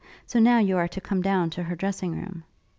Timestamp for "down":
1.21-1.51